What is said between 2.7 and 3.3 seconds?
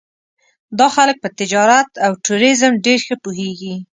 ډېر ښه